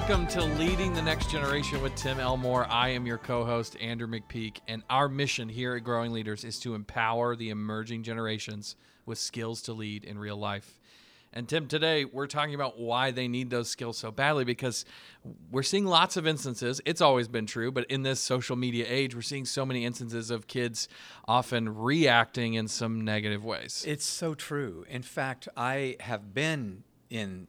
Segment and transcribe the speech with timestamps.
[0.00, 2.66] Welcome to Leading the Next Generation with Tim Elmore.
[2.70, 6.58] I am your co host, Andrew McPeak, and our mission here at Growing Leaders is
[6.60, 10.80] to empower the emerging generations with skills to lead in real life.
[11.34, 14.86] And Tim, today we're talking about why they need those skills so badly because
[15.52, 16.80] we're seeing lots of instances.
[16.86, 20.30] It's always been true, but in this social media age, we're seeing so many instances
[20.30, 20.88] of kids
[21.28, 23.84] often reacting in some negative ways.
[23.86, 24.86] It's so true.
[24.88, 27.48] In fact, I have been in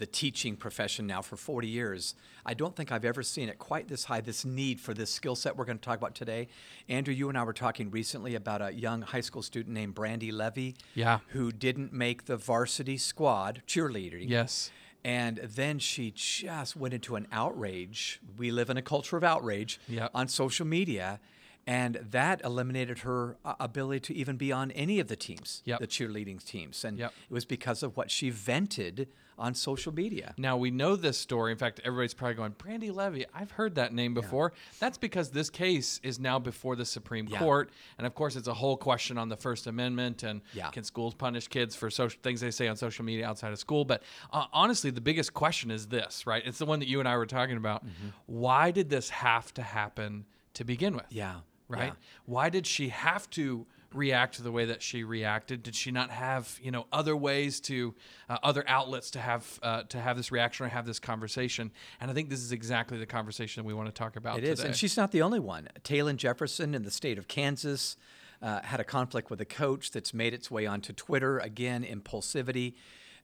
[0.00, 2.14] the teaching profession now for 40 years.
[2.44, 5.36] I don't think I've ever seen it quite this high, this need for this skill
[5.36, 6.48] set we're going to talk about today.
[6.88, 10.32] Andrew, you and I were talking recently about a young high school student named Brandi
[10.32, 11.18] Levy, Yeah.
[11.28, 14.28] who didn't make the varsity squad cheerleading.
[14.28, 14.70] Yes.
[15.04, 18.20] And then she just went into an outrage.
[18.38, 20.10] We live in a culture of outrage Yep.
[20.14, 21.20] on social media.
[21.66, 25.80] And that eliminated her uh, ability to even be on any of the teams, Yep.
[25.80, 26.84] the cheerleading teams.
[26.86, 27.12] And Yep.
[27.30, 29.08] it was because of what she vented
[29.40, 30.34] on social media.
[30.36, 31.50] Now we know this story.
[31.50, 34.52] In fact, everybody's probably going, Brandi Levy, I've heard that name before.
[34.78, 37.38] That's because this case is now before the Supreme Yeah.
[37.38, 37.70] Court.
[37.98, 40.68] And of course, it's a whole question on the First Amendment and Yeah.
[40.70, 43.84] can schools punish kids for social things they say on social media outside of school.
[43.86, 46.42] But uh, honestly, the biggest question is this, right?
[46.44, 47.84] It's the one that you and I were talking about.
[47.84, 48.08] Mm-hmm.
[48.26, 51.06] Why did this have to happen to begin with?
[51.08, 51.40] Yeah.
[51.68, 51.84] right?
[51.84, 51.92] Yeah.
[52.26, 55.62] Why did she have to react to the way that she reacted?
[55.62, 57.94] Did she not have you know other ways to
[58.28, 61.70] uh, other outlets to have uh, to have this reaction or have this conversation?
[62.00, 64.52] And I think this is exactly the conversation we want to talk about It today.
[64.52, 65.68] is, and she's not the only one.
[65.82, 67.96] Taylon Jefferson in the state of Kansas
[68.42, 71.38] uh, had a conflict with a coach that's made its way onto Twitter.
[71.38, 72.74] Again, impulsivity,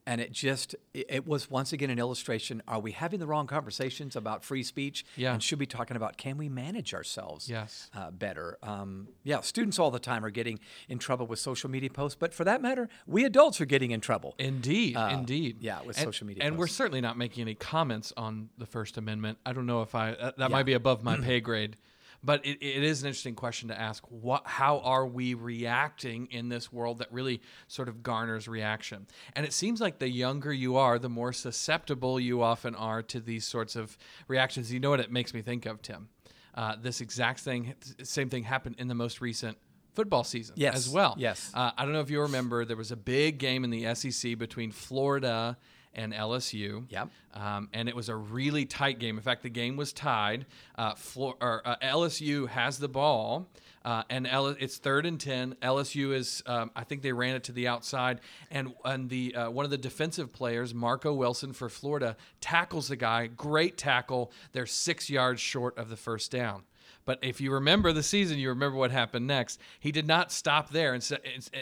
[0.06, 2.62] and it just it, was once again an illustration.
[2.68, 5.04] Are we having the wrong conversations about free speech?
[5.16, 5.32] Yeah.
[5.32, 7.48] and should be talking about can we manage ourselves?
[7.48, 7.90] Yes.
[7.94, 8.58] uh, better.
[8.62, 12.32] Um, yeah, students all the time are getting in trouble with social media posts, but
[12.32, 14.34] for that matter, we adults are getting in trouble.
[14.38, 15.56] Indeed, Uh, indeed.
[15.60, 18.96] yeah, with and, social media And we're certainly not making any comments on the First
[18.96, 19.38] Amendment.
[19.44, 20.48] I don't know if I that, that Yeah.
[20.48, 21.76] might be above my pay grade,
[22.22, 24.02] but it, it is an interesting question to ask.
[24.08, 29.06] What, how are we reacting in this world that really sort of garners reaction?
[29.34, 33.20] And it seems like the younger you are, the more susceptible you often are to
[33.20, 33.96] these sorts of
[34.28, 34.72] reactions.
[34.72, 36.08] You know what it makes me think of, Tim?
[36.54, 39.58] Uh, this exact thing, same thing happened in the most recent
[39.94, 41.14] football season Yes, as well.
[41.18, 41.50] yes.
[41.54, 44.38] Uh, I don't know if you remember, there was a big game in the SEC
[44.38, 45.56] between Florida
[45.96, 46.84] and LSU.
[46.90, 47.08] Yep.
[47.34, 49.16] Um, and it was a really tight game.
[49.16, 50.46] In fact, the game was tied.
[50.76, 53.48] Uh, Flor- or, uh, LSU has the ball,
[53.84, 55.56] uh, and L- it's third and ten.
[55.62, 58.20] LSU is, um, I think they ran it to the outside,
[58.50, 62.96] and and the uh, one of the defensive players, Marco Wilson for Florida, tackles the
[62.96, 63.26] guy.
[63.26, 64.30] Great tackle.
[64.52, 66.62] They're six yards short of the first down.
[67.04, 69.60] But if you remember the season, you remember what happened next.
[69.78, 70.92] He did not stop there.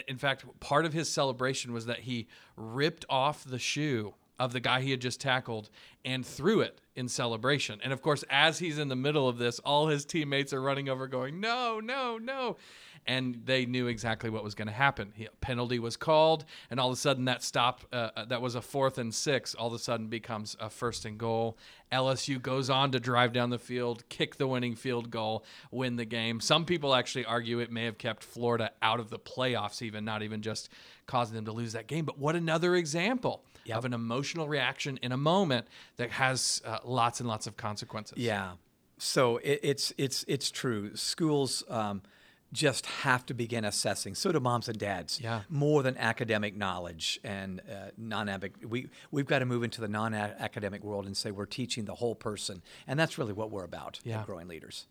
[0.07, 4.59] In fact, part of his celebration was that he ripped off the shoe of the
[4.59, 5.69] guy he had just tackled
[6.03, 7.79] and threw it in celebration.
[7.83, 10.89] And of course, as he's in the middle of this, all his teammates are running
[10.89, 12.57] over going, "No, no, no."
[13.07, 15.13] And they knew exactly what was going to happen.
[15.15, 18.55] He, penalty was called, and all of a sudden, that stop uh, uh, that was
[18.55, 21.55] a fourth and six, all of a sudden becomes a first and goal.
[21.91, 26.05] LSU goes on to drive down the field, kick the winning field goal, win the
[26.05, 26.39] game.
[26.39, 30.23] Some people actually argue it may have kept Florida out of the playoffs, even not
[30.23, 30.69] even just
[31.05, 32.05] causing them to lose that game.
[32.05, 33.77] But what another example Yep.
[33.79, 35.65] of an emotional reaction in a moment
[35.97, 38.19] that has uh, lots and lots of consequences.
[38.19, 38.51] Yeah.
[38.99, 40.95] So it, it's it's it's true.
[40.95, 42.03] Schools um,
[42.55, 44.15] just have to begin assessing.
[44.15, 45.19] So do moms and dads.
[45.21, 45.41] Yeah.
[45.49, 48.71] More than academic knowledge and uh, non-academic.
[48.71, 52.15] We we've got to move into the non-academic world and say we're teaching the whole
[52.15, 54.23] person, and that's really what we're about Yeah.
[54.25, 54.87] Growing Leaders.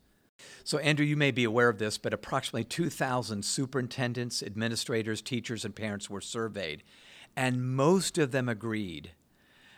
[0.65, 5.75] So, Andrew, you may be aware of this, but approximately 2,000 superintendents, administrators, teachers, and
[5.75, 6.83] parents were surveyed,
[7.37, 9.13] and most of them agreed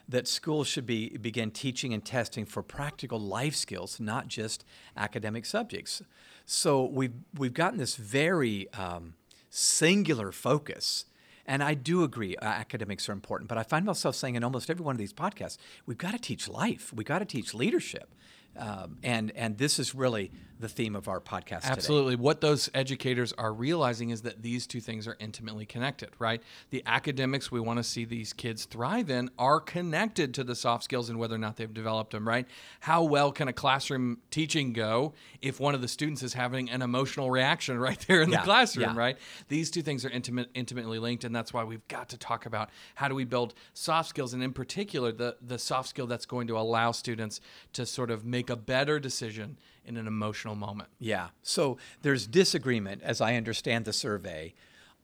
[0.08, 4.64] that schools should be begin teaching and testing for practical life skills, not just
[4.96, 6.00] academic subjects.
[6.46, 9.14] So we've we've gotten this very um,
[9.50, 11.06] singular focus.
[11.48, 14.68] And I do agree, uh, academics are important, but I find myself saying in almost
[14.68, 18.12] every one of these podcasts, we've got to teach life, we've got to teach leadership,
[18.58, 21.72] um, and and this is really the theme of our podcast today.
[21.72, 22.16] Absolutely.
[22.16, 26.42] What those educators are realizing is that these two things are intimately connected, right?
[26.70, 30.84] The academics we want to see these kids thrive in are connected to the soft
[30.84, 32.46] skills and whether or not they've developed them, right?
[32.80, 35.12] How well can a classroom teaching go
[35.42, 38.44] if one of the students is having an emotional reaction right there in Yeah, the
[38.44, 38.98] classroom, yeah.
[38.98, 39.18] right?
[39.48, 42.70] These two things are intimate, intimately linked, and that's why we've got to talk about
[42.94, 46.46] how do we build soft skills, and in particular, the the soft skill that's going
[46.46, 47.40] to allow students
[47.74, 50.88] to sort of make a better decision in an emotional moment.
[50.98, 51.28] Yeah.
[51.42, 54.54] So there's disagreement, as I understand the survey,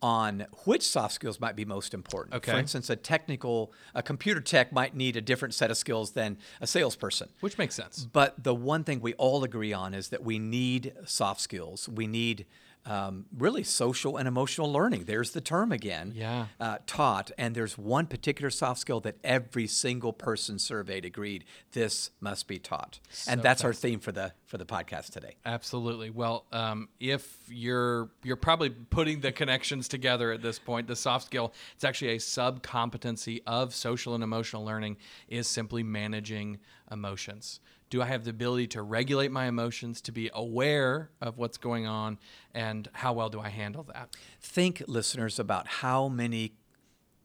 [0.03, 2.35] on which soft skills might be most important.
[2.35, 2.51] Okay.
[2.51, 6.39] For instance, a technical, a computer tech might need a different set of skills than
[6.61, 7.29] a salesperson.
[7.39, 8.09] Which makes sense.
[8.13, 11.89] But the one thing we all agree on is that we need soft skills.
[11.89, 12.47] We need
[12.85, 15.05] um, really social and emotional learning.
[15.05, 16.13] There's the term again.
[16.15, 16.47] Yeah.
[16.59, 17.31] Uh, taught.
[17.39, 22.59] And there's one particular soft skill that every single person surveyed agreed this must be
[22.59, 22.99] taught.
[23.29, 25.37] and So that's our theme for the for the podcast today.
[25.47, 26.11] Absolutely.
[26.11, 31.27] Well, um, if you're you're probably putting the connections together at this point, the soft
[31.27, 34.97] skill it's actually a sub competency of social and emotional learning
[35.29, 36.59] is simply managing
[36.91, 37.61] emotions.
[37.93, 41.87] Do I have the ability to regulate my emotions, to be aware of what's going
[41.87, 42.19] on,
[42.55, 44.17] and how well do I handle that?
[44.41, 46.55] Think, listeners, about how many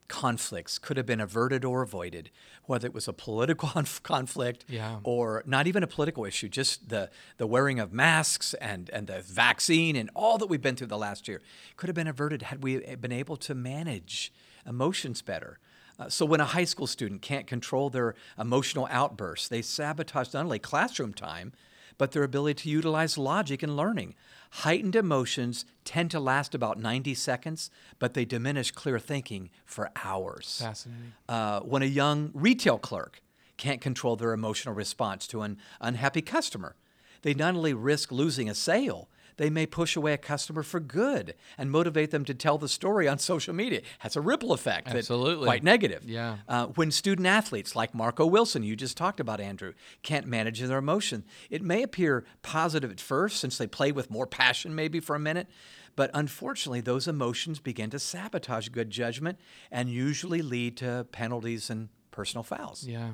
[0.09, 2.31] conflicts could have been averted or avoided,
[2.65, 3.69] whether it was a political
[4.03, 4.99] conflict Yeah.
[5.05, 9.21] or not even a political issue, just the, the wearing of masks and, and the
[9.21, 11.41] vaccine and all that we've been through the last year
[11.77, 14.33] could have been averted had we been able to manage
[14.65, 15.59] emotions better.
[15.99, 20.45] Uh, so when a high school student can't control their emotional outbursts, they sabotage not
[20.45, 21.53] only classroom time,
[21.97, 24.13] but their ability to utilize logic in learning.
[24.51, 30.59] Heightened emotions tend to last about 90 seconds, but they diminish clear thinking for hours.
[30.61, 31.13] Fascinating.
[31.27, 33.21] Uh, when a young retail clerk
[33.57, 36.75] can't control their emotional response to an unhappy customer,
[37.23, 41.36] they not only risk losing a sale, they may push away a customer for good
[41.57, 43.81] and motivate them to tell the story on social media.
[44.00, 44.88] Has a ripple effect.
[44.88, 45.45] that's Absolutely.
[45.45, 46.04] quite negative.
[46.04, 46.38] Yeah.
[46.48, 49.74] Uh, when student athletes like Marco Wilson, you just talked about, Andrew,
[50.04, 54.28] can't manage their emotion, it may appear positive at first since they play with more
[54.28, 55.48] passion maybe for a minute,
[55.95, 59.39] but unfortunately, those emotions begin to sabotage good judgment
[59.72, 62.84] and usually lead to penalties and personal fouls.
[62.84, 63.12] Yeah.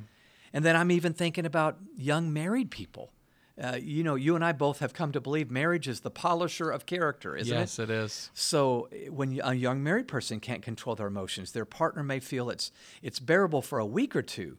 [0.53, 3.11] And then I'm even thinking about young married people.
[3.61, 6.71] Uh, you know, you and I both have come to believe marriage is the polisher
[6.71, 7.59] of character, isn't it?
[7.59, 8.31] yes, it is.
[8.33, 12.71] So when a young married person can't control their emotions, their partner may feel it's
[13.03, 14.57] it's bearable for a week or two,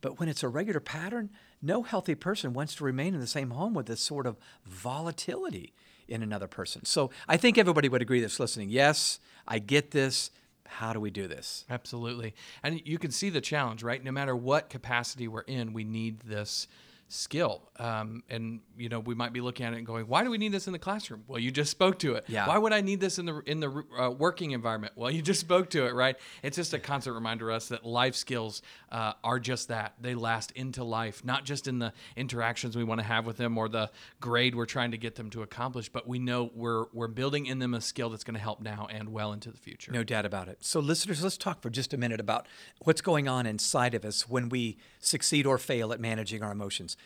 [0.00, 1.28] but when it's a regular pattern,
[1.60, 5.74] no healthy person wants to remain in the same home with this sort of volatility
[6.08, 6.84] in another person.
[6.86, 8.70] So I think everybody would agree that's listening.
[8.70, 10.30] Yes, I get this.
[10.66, 11.64] How do we do this?
[11.68, 12.34] Absolutely.
[12.62, 14.02] And you can see the challenge, right?
[14.02, 16.68] No matter what capacity we're in, we need this
[17.10, 17.68] skill.
[17.76, 20.38] Um, and you know, we might be looking at it and going, "Why do we
[20.38, 22.24] need this in the classroom?" Well, you just spoke to it.
[22.28, 22.46] Yeah.
[22.46, 24.92] Why would I need this in the in the uh, working environment?
[24.96, 26.16] Well, you just spoke to it, right?
[26.42, 29.94] It's just a constant reminder to us that life skills uh, are just that.
[30.00, 33.58] They last into life, not just in the interactions we want to have with them
[33.58, 33.90] or the
[34.20, 37.58] grade we're trying to get them to accomplish, but we know we're we're building in
[37.58, 39.92] them a skill that's going to help now and well into the future.
[39.92, 40.58] No doubt about it.
[40.60, 42.46] So, listeners, let's talk for just a minute about
[42.84, 46.96] what's going on inside of us when we succeed or fail at managing our emotions.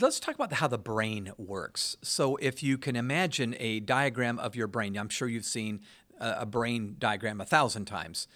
[0.00, 1.96] Let's talk about how the brain works.
[2.02, 5.80] So, if you can imagine a diagram of your brain, I'm sure you've seen
[6.18, 8.26] a brain diagram a thousand times.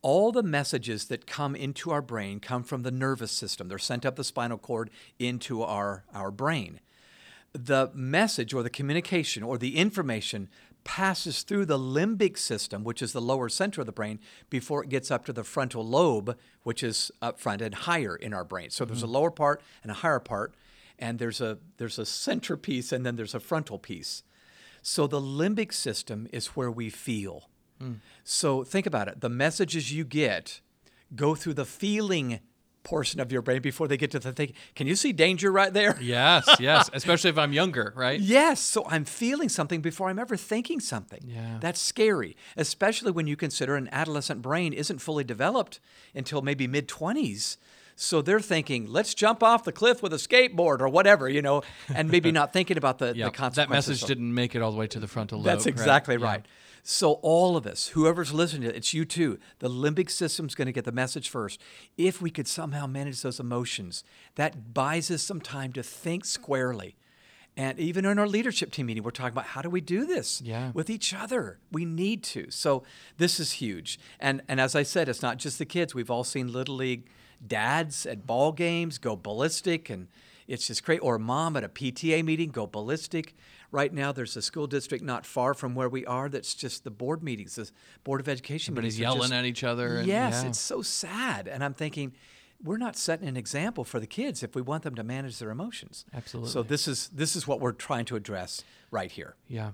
[0.00, 3.68] All the messages that come into our brain come from the nervous system.
[3.68, 6.80] They're sent up the spinal cord into our, our brain
[7.64, 10.48] the message or the communication or the information
[10.86, 14.88] passes through the limbic system, which is the lower center of the brain, before it
[14.88, 18.70] gets up to the frontal lobe, which is up front and higher in our brain.
[18.70, 19.14] So there's a mm-hmm.
[19.14, 20.54] lower part and a higher part,
[20.96, 24.22] and there's a there's a center piece and then there's a frontal piece.
[24.80, 27.50] So the limbic system is where we feel.
[27.80, 27.94] Hmm.
[28.22, 29.20] So think about it.
[29.20, 30.60] The messages you get
[31.16, 32.38] go through the feeling
[32.86, 34.54] portion of your brain before they get to the thinking.
[34.76, 35.98] Can you see danger right there?
[36.06, 38.20] Yes, yes, especially if I'm younger, right?
[38.20, 41.20] Yes, so I'm feeling something before I'm ever thinking something.
[41.26, 41.58] Yeah.
[41.60, 45.80] That's scary, especially when you consider an adolescent brain isn't fully developed
[46.14, 47.56] until maybe mid 20s.
[47.96, 51.62] So they're thinking, let's jump off the cliff with a skateboard or whatever, you know,
[51.92, 54.70] and maybe not thinking about the, Yeah, the that message of- didn't make it all
[54.70, 55.46] the way to the frontal lobe.
[55.46, 55.72] That's right?
[55.74, 56.20] exactly Yeah.
[56.88, 59.40] So all of us, whoever's listening to it, it's you too.
[59.58, 61.60] The limbic system's going to get the message first.
[61.98, 64.04] If we could somehow manage those emotions,
[64.36, 66.94] that buys us some time to think squarely.
[67.56, 70.40] And even in our leadership team meeting, we're talking about how do we do this
[70.44, 70.70] Yeah.
[70.74, 71.58] with each other?
[71.72, 72.52] We need to.
[72.52, 72.84] So
[73.18, 73.98] this is huge.
[74.20, 75.92] And and as I said, it's not just the kids.
[75.92, 77.08] We've all seen little league
[77.44, 80.06] dads at ball games go ballistic and
[80.48, 80.98] it's just great.
[80.98, 83.34] Or mom at a PTA meeting go ballistic.
[83.72, 86.90] Right now, there's a school district not far from where we are that's just the
[86.90, 87.70] board meetings, the
[88.04, 89.98] Board of Education Everybody's yelling just- at each other.
[89.98, 90.48] And, yes, yeah.
[90.50, 91.48] it's so sad.
[91.48, 92.12] And I'm thinking,
[92.62, 95.50] we're not setting an example for the kids if we want them to manage their
[95.50, 96.04] emotions.
[96.14, 96.50] Absolutely.
[96.52, 99.36] So this is this is what we're trying to address right here.
[99.48, 99.72] Yeah.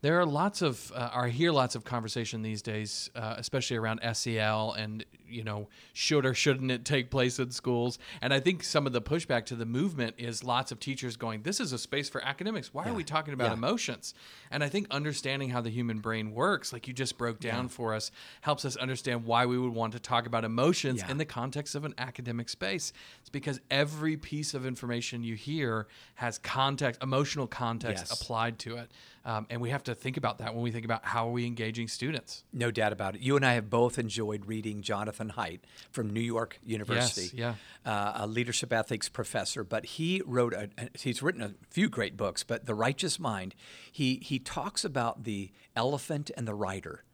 [0.00, 4.00] There are lots of, uh, I hear lots of conversation these days, uh, especially around
[4.12, 7.98] SEL and you know, should or shouldn't it take place in schools?
[8.20, 11.42] And I think some of the pushback to the movement is lots of teachers going,
[11.42, 12.72] "This is a space for academics.
[12.74, 13.54] Why are we talking about Yeah.
[13.54, 14.14] emotions?"
[14.50, 17.94] And I think understanding how the human brain works, like you just broke down for
[17.94, 18.10] us,
[18.42, 21.10] helps us understand why we would want to talk about emotions Yeah.
[21.10, 22.92] in the context of an academic space.
[23.20, 28.20] It's because every piece of information you hear has context, emotional context Yes.
[28.20, 28.90] applied to it.
[29.24, 31.44] Um, and we have to think about that when we think about how are we
[31.44, 32.44] engaging students.
[32.52, 33.20] No doubt about it.
[33.20, 35.60] You and I have both enjoyed reading Jonathan Haidt
[35.90, 37.54] from New York University, yeah.
[37.84, 39.64] uh, a leadership ethics professor.
[39.64, 42.44] But he wrote, a, he's written a few great books.
[42.44, 43.54] But The Righteous Mind,
[43.90, 47.04] he he talks about the elephant and the rider,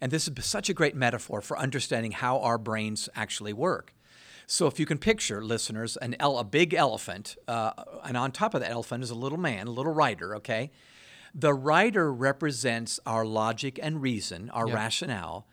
[0.00, 3.94] and this is such a great metaphor for understanding how our brains actually work.
[4.50, 7.72] So if you can picture, listeners, an a big elephant, uh,
[8.02, 10.34] and on top of the elephant is a little man, a little rider.
[10.36, 10.70] Okay,
[11.34, 14.74] the rider represents our logic and reason, our Yeah.
[14.74, 15.46] rationale.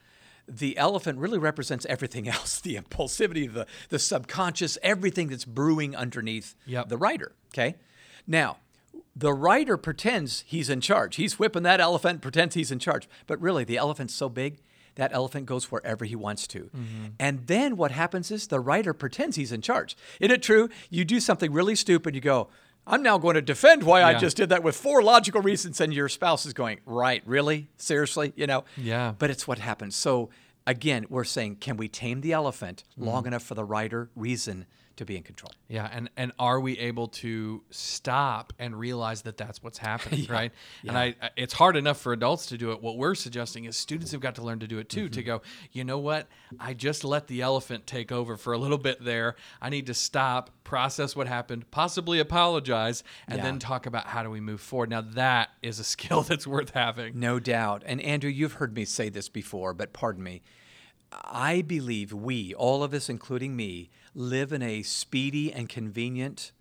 [0.48, 6.56] The elephant really represents everything else the impulsivity, the, the subconscious, everything that's brewing underneath
[6.66, 6.90] Yep.
[6.90, 7.32] the rider.
[7.54, 7.76] Okay.
[8.28, 8.58] Now,
[9.16, 11.16] the rider pretends he's in charge.
[11.16, 13.08] He's whipping that elephant, pretends he's in charge.
[13.28, 14.60] But really, the elephant's so big,
[14.96, 16.64] that elephant goes wherever he wants to.
[16.76, 17.06] Mm-hmm.
[17.20, 19.96] And then what happens is the rider pretends he's in charge.
[20.20, 20.70] Isn't it true?
[20.90, 22.50] You do something really stupid, you go,
[22.88, 25.94] I'm now going to defend why I just did that with four logical reasons, and
[25.94, 27.70] your spouse is going, Right, really?
[27.78, 28.34] Seriously?
[28.36, 28.64] You know?
[28.78, 29.14] Yeah.
[29.18, 29.96] But it's what happens.
[29.96, 30.30] So
[30.68, 33.28] again, we're saying, can we tame the elephant long mm.
[33.28, 34.66] enough for the rider reason
[34.98, 35.52] to be in control?
[35.68, 40.52] Yeah, and and are we able to stop and realize that that's what's happening, right?
[40.88, 42.82] And I, I- it's hard enough for adults to do it.
[42.82, 45.10] What we're suggesting is students have got to learn to do it too.
[45.10, 45.28] To mm-hmm.
[45.28, 46.28] go, you know what?
[46.60, 49.36] I just let the elephant take over for a little bit there.
[49.62, 53.44] I need to stop, process what happened, possibly apologize, and Yeah.
[53.44, 54.90] then talk about how do we move forward.
[54.90, 57.20] Now that is a skill that's worth having.
[57.20, 57.84] No doubt.
[57.86, 60.42] And Andrew, you've heard me say this before, but pardon me.
[61.24, 66.52] I believe we, all of us, including me, live in a speedy and convenient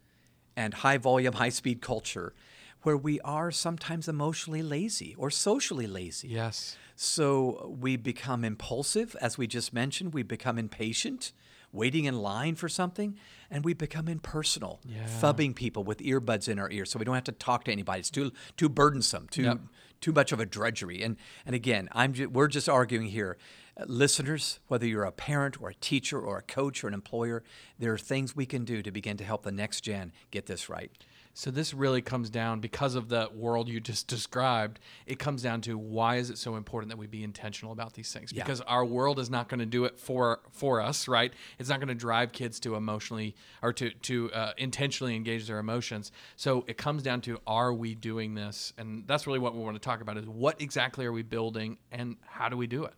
[0.56, 2.34] and high volume, high speed culture
[2.82, 6.28] where we are sometimes emotionally lazy or socially lazy.
[6.28, 6.76] Yes.
[6.96, 10.12] So we become impulsive, as we just mentioned.
[10.12, 11.32] We become impatient,
[11.73, 13.16] waiting in line for something,
[13.50, 15.06] and we become impersonal, Yeah.
[15.06, 18.00] phubbing people with earbuds in our ears, so we don't have to talk to anybody.
[18.00, 19.61] It's too too burdensome, too Yep.
[20.02, 21.02] too much of a drudgery.
[21.02, 23.38] And and again, I'm ju- we're just arguing here,
[23.87, 24.61] listeners.
[24.69, 27.43] Whether you're a parent or a teacher or a coach or an employer,
[27.78, 30.69] there are things we can do to begin to help the next gen get this
[30.69, 30.90] right.
[31.37, 34.78] So this really comes down because of the world you just described.
[35.04, 38.12] It comes down to why is it so important that we be intentional about these
[38.12, 38.33] things?
[38.33, 38.45] Yeah.
[38.45, 41.33] Because our world is not going to do it for for us, right?
[41.59, 45.59] It's not going to drive kids to emotionally or to to uh, intentionally engage their
[45.59, 46.12] emotions.
[46.37, 48.73] So it comes down to are we doing this?
[48.78, 51.78] And that's really what we want to talk about is what exactly are we building
[51.90, 52.95] and how do we do it?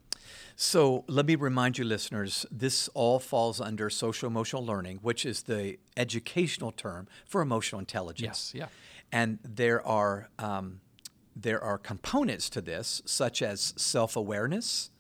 [0.57, 5.43] So let me remind you, listeners, this all falls under social emotional learning, which is
[5.43, 8.53] the educational term for emotional intelligence.
[8.55, 8.69] Yes, yeah.
[9.13, 10.81] And there are um,
[11.37, 14.91] there are components to this, such as self awareness,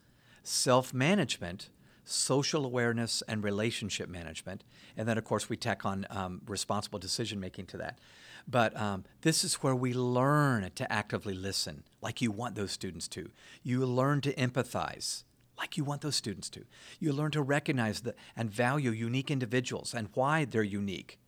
[0.43, 1.71] self management,
[2.05, 4.63] social awareness, and relationship management.
[4.97, 7.99] And then, of course, we tack on um, responsible decision making to that.
[8.49, 13.09] But um, this is where we learn to actively listen, like you want those students
[13.09, 13.31] to.
[13.63, 15.25] You learn to empathize,
[15.59, 16.65] like you want those students to.
[17.01, 21.19] You learn to recognize the, and value unique individuals and why they're unique.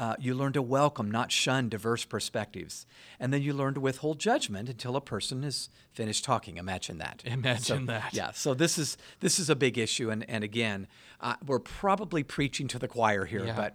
[0.00, 2.86] Uh, you learn to welcome, not shun, diverse perspectives.
[3.20, 6.56] And then you learn to withhold judgment until a person is finished talking.
[6.56, 7.22] Imagine that.
[7.26, 8.14] Imagine So, that.
[8.14, 8.30] Yeah.
[8.30, 10.86] So this is this is a big issue, and and again,
[11.20, 13.54] uh, we're probably preaching to the choir here, Yeah.
[13.54, 13.74] but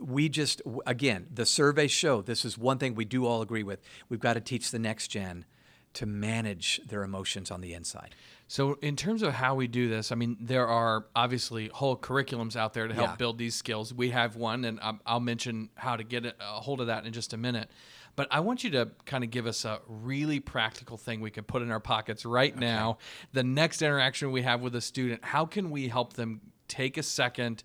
[0.00, 3.82] we just again the surveys show this is one thing we do all agree with.
[4.08, 5.44] We've got to teach the next gen
[5.94, 8.14] to manage their emotions on the inside.
[8.46, 12.56] So, in terms of how we do this, I mean, there are obviously whole curriculums
[12.56, 13.16] out there to help Yeah.
[13.16, 13.94] build these skills.
[13.94, 17.12] We have one, and I'll mention how to get a a hold of that in
[17.12, 17.70] just a minute.
[18.16, 21.44] But I want you to kind of give us a really practical thing we can
[21.44, 22.98] put in our pockets right now.
[23.32, 27.02] The next interaction we have with a student, how can we help them take a
[27.04, 27.62] second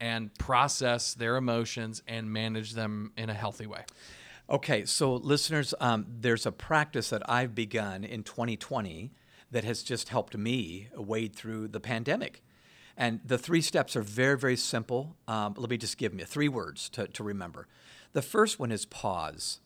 [0.00, 3.84] and process their emotions and manage them in a healthy way?
[4.48, 9.10] Okay, so listeners, um, there's a practice that I've begun in 2020
[9.50, 12.42] that has just helped me wade through the pandemic.
[12.96, 15.16] And the three steps are very, very simple.
[15.26, 17.66] Um, let me just give you three words to, to remember.
[18.12, 19.60] The first one is pause.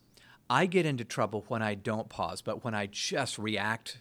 [0.49, 3.99] I get into trouble when I don't pause, but when I just react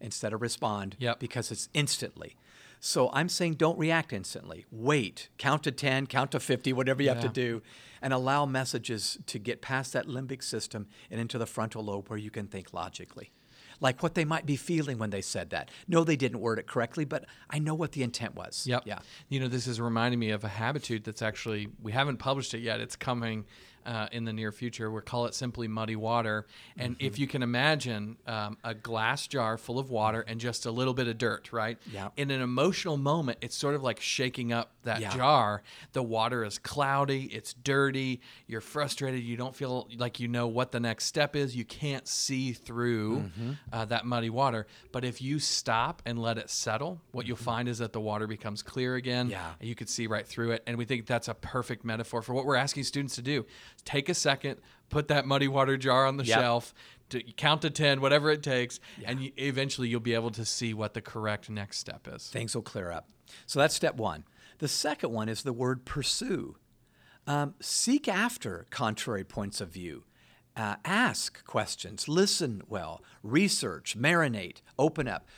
[0.00, 1.18] instead of respond Yep.
[1.18, 2.36] because it's instantly.
[2.80, 4.64] So I'm saying don't react instantly.
[4.70, 7.62] Wait, count to 10, count to 50, whatever you have to do,
[8.00, 12.18] and allow messages to get past that limbic system and into the frontal lobe where
[12.18, 13.32] you can think logically.
[13.80, 15.70] like what they might be feeling when they said that.
[15.86, 18.66] No, they didn't word it correctly, but I know what the intent was.
[18.66, 18.82] Yep.
[18.86, 18.98] Yeah.
[19.28, 22.60] You know, this is reminding me of a habitude that's actually we haven't published it
[22.60, 22.80] yet.
[22.80, 23.46] It's coming
[23.88, 24.90] uh, in the near future.
[24.90, 26.46] We call it simply muddy water.
[26.76, 27.06] And Mm-hmm.
[27.06, 30.94] if you can imagine um, a glass jar full of water and just a little
[30.94, 31.78] bit of dirt, right?
[31.92, 32.08] Yeah.
[32.16, 35.16] In an emotional moment, it's sort of like shaking up that Yeah.
[35.16, 35.62] jar.
[35.92, 40.72] The water is cloudy, it's dirty, you're frustrated, you don't feel like you know what
[40.72, 43.52] the next step is, you can't see through Mm-hmm.
[43.72, 44.66] uh, that muddy water.
[44.92, 48.26] But if you stop and let it settle, what you'll find is that the water
[48.26, 49.26] becomes clear again.
[49.26, 49.32] Mm-hmm.
[49.32, 49.54] Yeah.
[49.60, 50.62] And you can see right through it.
[50.66, 53.46] And we think that's a perfect metaphor for what we're asking students to do.
[53.84, 56.38] Take a second, put that muddy water jar on the Yep.
[56.38, 56.74] shelf,
[57.10, 60.74] to count to 10, whatever it takes, and you, eventually you'll be able to see
[60.74, 62.28] what the correct next step is.
[62.28, 63.08] Things will clear up.
[63.46, 64.24] So that's step one.
[64.58, 66.56] The second one is the word pursue.
[67.26, 70.04] Um, seek after contrary points of view.
[70.56, 75.28] Uh, ask questions, listen well, research, marinate, open up.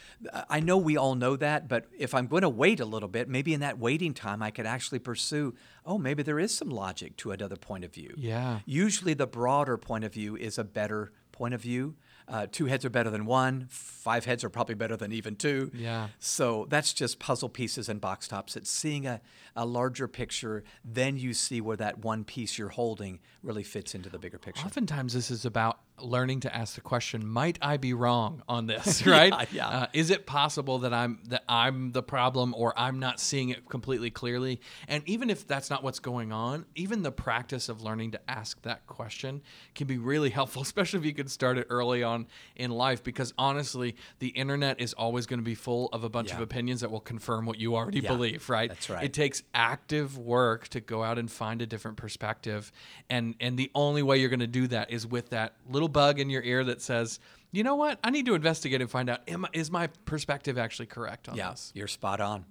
[0.48, 3.28] I know we all know that, but if I'm going to wait a little bit,
[3.28, 7.16] maybe in that waiting time, I could actually pursue oh, maybe there is some logic
[7.18, 8.14] to another point of view.
[8.16, 8.60] Yeah.
[8.64, 11.96] Usually the broader point of view is a better point of view.
[12.30, 15.70] Uh, two heads are better than one, five heads are probably better than even two.
[15.74, 16.08] Yeah.
[16.20, 18.56] So that's just puzzle pieces and box tops.
[18.56, 19.20] It's seeing a,
[19.56, 24.08] a larger picture, then you see where that one piece you're holding really fits into
[24.08, 24.64] the bigger picture.
[24.64, 29.04] Oftentimes, this is about learning to ask the question: Might I be wrong on this?
[29.10, 29.32] Right?
[29.32, 29.68] Yeah, yeah.
[29.68, 33.68] Uh, is it possible that I'm that I'm the problem, or I'm not seeing it
[33.68, 34.60] completely clearly?
[34.88, 38.60] And even if that's not what's going on, even the practice of learning to ask
[38.62, 39.42] that question
[39.74, 42.26] can be really helpful, especially if you can start it early on
[42.56, 43.02] in life.
[43.02, 46.80] Because honestly, the internet is always going to be full of a bunch of opinions
[46.82, 48.48] that will confirm what you already Yeah, believe.
[48.48, 48.68] Right?
[48.68, 49.04] that's right.
[49.04, 52.70] It takes active work to go out and find a different perspective
[53.08, 56.18] and and the only way you're going to do that is with that little bug
[56.18, 57.18] in your ear that says
[57.52, 60.86] you know what i need to investigate and find out am, is my perspective actually
[60.86, 62.44] correct on Yeah, this you're spot on.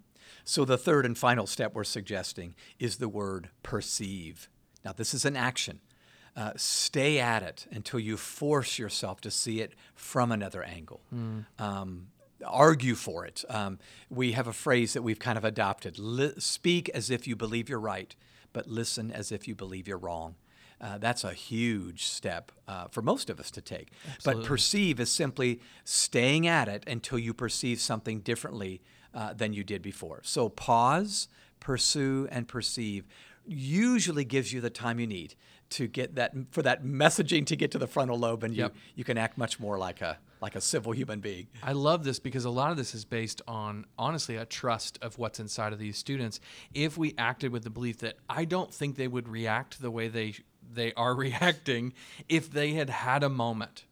[0.44, 4.50] So the third and final step we're suggesting is the word perceive.
[4.86, 5.80] Now, this is an action.
[6.36, 11.02] Uh, stay at it until you force yourself to see it from another angle.
[11.58, 12.08] Um,
[12.46, 13.44] argue for it.
[13.50, 13.80] Um,
[14.10, 17.68] we have a phrase that we've kind of adopted Li- speak as if you believe
[17.70, 18.16] you're right,
[18.54, 20.36] but listen as if you believe you're wrong.
[20.82, 23.90] Uh, that's a huge step uh, for most of us to take.
[24.24, 28.82] But perceive is simply staying at it until you perceive something differently
[29.14, 30.22] uh, than you did before.
[30.24, 31.28] So pause,
[31.60, 33.06] pursue, and perceive
[33.46, 35.36] usually gives you the time you need
[35.72, 38.76] to get that for that messaging to get to the frontal lobe, and you, Yep.
[38.96, 41.48] you can act much more like a like a civil human being.
[41.62, 45.18] I love this because a lot of this is based on honestly a trust of
[45.18, 46.40] what's inside of these students.
[46.74, 50.08] If we acted with the belief that I don't think they would react the way
[50.08, 50.36] they
[50.72, 51.94] they are reacting
[52.28, 53.86] if they had had a moment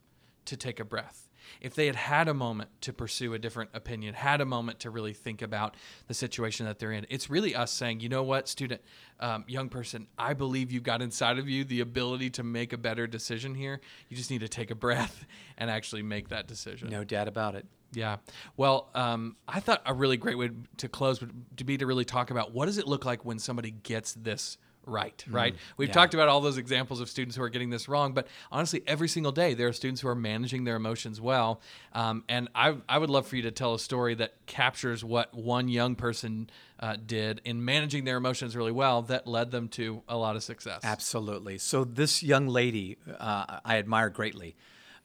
[0.46, 1.24] to take a breath.
[1.62, 4.90] If they had had a moment to pursue a different opinion, had a moment to
[4.90, 5.76] really think about
[6.08, 8.82] the situation that they're in, it's really us saying, you know what, student,
[9.20, 12.78] um, young person, I believe you've got inside of you the ability to make a
[12.78, 13.80] better decision here.
[14.10, 15.26] You just need to take a breath
[15.58, 16.90] and actually make that decision.
[16.90, 17.66] No doubt about it.
[17.94, 18.18] Yeah.
[18.58, 22.06] Well, um, I thought a really great way to close would to be to really
[22.06, 25.56] talk about what does it look like when somebody gets this right, right?
[25.78, 25.94] We've yeah.
[25.94, 29.08] talked about all those examples of students who are getting this wrong, but honestly, every
[29.08, 31.62] single day there are students who are managing their emotions well.
[31.94, 35.34] Um, and I, I would love for you to tell a story that captures what
[35.34, 40.02] one young person uh, did in managing their emotions really well that led them to
[40.08, 40.82] a lot of success.
[40.84, 41.58] Absolutely.
[41.58, 44.56] So this young lady, uh, I admire greatly.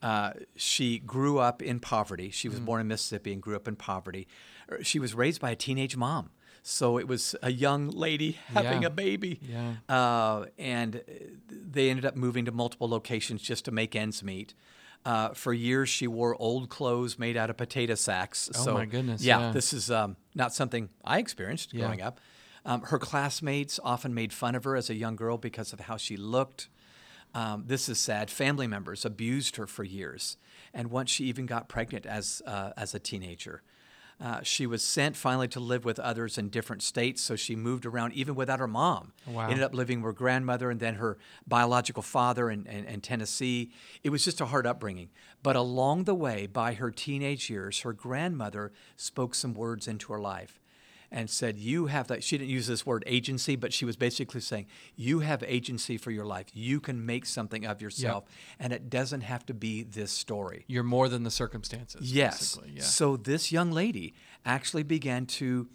[0.02, 2.30] Uh, she grew up in poverty.
[2.30, 4.26] She was born in Mississippi and grew up in poverty.
[4.70, 6.30] Er, She was raised by a teenage mom.
[6.62, 8.88] So it was a young lady having Yeah.
[8.88, 9.40] a baby.
[9.42, 9.74] Yeah.
[9.88, 11.02] Uh, and
[11.50, 14.54] they ended up moving to multiple locations just to make ends meet.
[15.04, 18.48] Uh, for years, she wore old clothes made out of potato sacks.
[18.54, 19.50] Oh, so, my goodness, Yeah, yeah.
[19.52, 21.80] this is um, not something I experienced Yeah.
[21.86, 22.20] growing up.
[22.64, 25.96] Um, her classmates often made fun of her as a young girl because of how
[25.96, 26.68] she looked.
[27.34, 28.30] Um, this is sad.
[28.30, 30.36] Family members abused her for years,
[30.72, 33.62] and once she even got pregnant as uh, as a teenager.
[34.22, 37.84] Uh, she was sent finally to live with others in different states, so she moved
[37.84, 39.12] around even without her mom.
[39.26, 39.48] Wow.
[39.48, 43.72] Ended up living with her grandmother and then her biological father in, in, in Tennessee.
[44.04, 45.10] It was just a hard upbringing.
[45.42, 50.20] But along the way, by her teenage years, her grandmother spoke some words into her
[50.20, 50.60] life
[51.12, 52.24] and said, You have that.
[52.24, 56.10] She didn't use this word agency, but she was basically saying, You have agency for
[56.10, 56.46] your life.
[56.54, 58.24] You can make something of yourself,
[58.58, 60.64] and it doesn't have to be this story.
[60.66, 62.12] You're more than the circumstances.
[62.12, 62.58] Yes.
[62.66, 62.82] Yeah.
[62.82, 65.68] So this young lady actually began to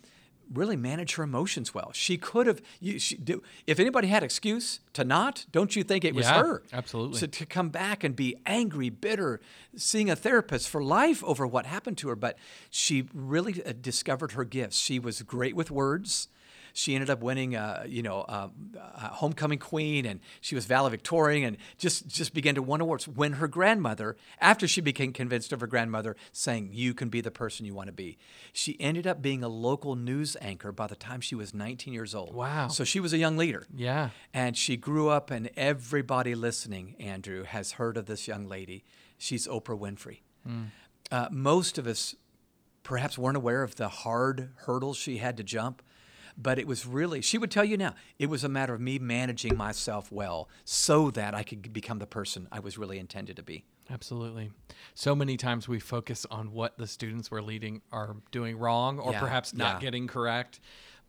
[0.53, 1.91] really manage her emotions well.
[1.93, 2.61] She could have.
[2.79, 6.39] You, she, do, if anybody had excuse to not, don't you think it was Yeah,
[6.43, 6.63] her?
[6.73, 7.19] absolutely.
[7.19, 9.39] So to come back and be angry, bitter,
[9.75, 12.37] seeing a therapist for life over what happened to her, but
[12.69, 14.77] she really uh, discovered her gifts.
[14.77, 16.27] She was great with words.
[16.77, 21.43] She ended up winning, uh, you know, uh, uh, homecoming queen, and she was valedictorian,
[21.43, 23.07] and just just began to win awards.
[23.07, 27.31] When her grandmother, after she became convinced of her grandmother, saying, "You can be the
[27.31, 28.19] person you want to be,"
[28.53, 32.13] she ended up being a local news anchor by the time she was 19 years
[32.13, 32.35] old.
[32.35, 32.67] Wow.
[32.67, 33.65] So she was a young leader.
[33.75, 34.11] Yeah.
[34.31, 38.83] And she grew up, and everybody listening, Andrew, has heard of this young lady.
[39.17, 40.19] She's Oprah Winfrey.
[41.11, 42.15] Uh, most of us
[42.83, 45.81] perhaps weren't aware of the hard hurdles she had to jump,
[46.37, 48.99] but it was really, she would tell you now, it was a matter of me
[48.99, 53.43] managing myself well so that I could become the person I was really intended to
[53.43, 53.65] be.
[53.89, 54.51] Absolutely.
[54.93, 59.13] So many times we focus on what the students we're leading are doing wrong or
[59.13, 59.79] Yeah, perhaps not yeah.
[59.79, 60.59] getting correct.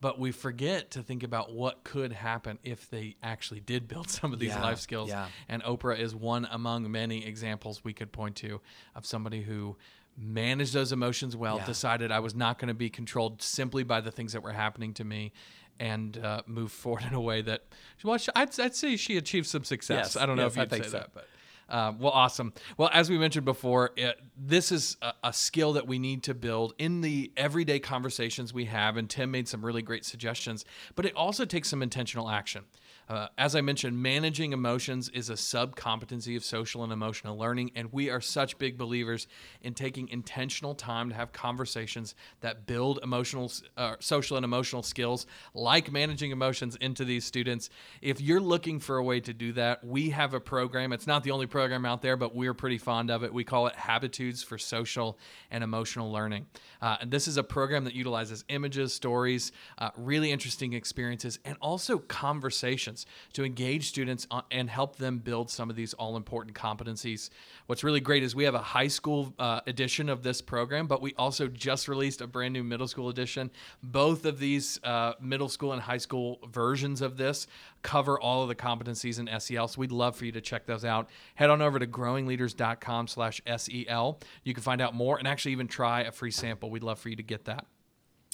[0.01, 4.33] But we forget to think about what could happen if they actually did build some
[4.33, 5.11] of these Yeah, life skills.
[5.49, 8.61] And Oprah is one among many examples we could point to
[8.95, 9.77] of somebody who
[10.19, 11.67] managed those emotions well, Yeah.
[11.67, 14.95] decided I was not going to be controlled simply by the things that were happening
[14.95, 15.33] to me.
[15.81, 17.63] And uh, moved forward in a way that,
[18.03, 20.15] well, I'd, I'd say she achieved some success.
[20.15, 20.99] Yes, I don't know yes, if you'd think say so.
[20.99, 21.27] that, but
[21.69, 22.53] um, well, awesome.
[22.77, 26.35] Well, as we mentioned before, it, this is a, a skill that we need to
[26.35, 28.97] build in the everyday conversations we have.
[28.97, 32.65] And Tim made some really great suggestions, but it also takes some intentional action.
[33.09, 37.71] Uh, as I mentioned, managing emotions is a sub competency of social and emotional learning,
[37.75, 39.27] and we are such big believers
[39.63, 45.27] in taking intentional time to have conversations that build emotional, uh, social, and emotional skills
[45.55, 47.71] like managing emotions into these students.
[48.03, 50.93] If you're looking for a way to do that, we have a program.
[50.93, 53.33] It's not the only program out there, but we're pretty fond of it.
[53.33, 55.19] We call it Habitudes for Social
[55.51, 56.47] and Emotional Learning.
[56.83, 61.57] Uh, and this is a program that utilizes images, stories, uh, really interesting experiences, and
[61.63, 62.98] also conversations
[63.33, 67.31] to engage students and help them build some of these all important competencies.
[67.67, 71.03] What's really great is we have a high school uh, edition of this program, but
[71.03, 73.51] we also just released a brand new middle school edition.
[73.83, 77.47] Both of these uh, middle school and high school versions of this
[77.83, 79.69] cover all of the competencies in SEL.
[79.69, 81.09] So we'd love for you to check those out.
[81.35, 84.19] Head on over to growingleaders.com slash SEL.
[84.45, 86.71] You can find out more and actually even try a free sample.
[86.71, 87.67] We'd love for you to get that.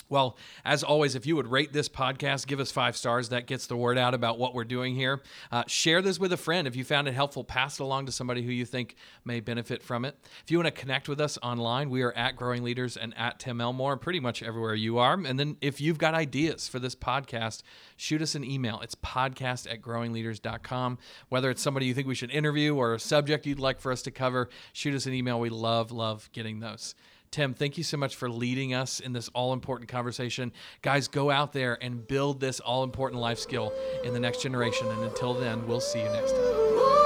[0.09, 3.31] Well, as always, if you would rate this podcast, give us five stars.
[3.31, 5.23] That gets the word out about what we're doing here.
[5.51, 6.69] Uh, share this with a friend.
[6.69, 9.83] If you found it helpful, pass it along to somebody who you think may benefit
[9.83, 10.17] from it.
[10.45, 13.39] If you want to connect with us online, we are at Growing Leaders and at
[13.39, 15.15] Tim Elmore, pretty much everywhere you are.
[15.15, 17.63] And then if you've got ideas for this podcast,
[17.97, 18.81] shoot us an email.
[18.83, 20.99] It's podcast at growingleaders.com.
[21.31, 24.03] Whether it's somebody you think we should interview or a subject you'd like for us
[24.03, 25.41] to cover, shoot us an email.
[25.41, 26.95] We love, love getting those.
[27.35, 30.53] Tim, thank you so much for leading us in this all important conversation.
[30.83, 33.73] Guys, go out there and build this all important life skill
[34.05, 34.87] in the next generation.
[34.87, 37.04] And until then, we'll see you next time.